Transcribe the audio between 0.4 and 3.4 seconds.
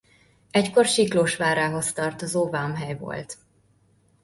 Egykor Siklós várához tartozó vámhely volt.